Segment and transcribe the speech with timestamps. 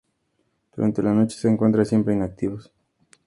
[0.75, 2.73] Durante la noche, se encuentran siempre inactivos.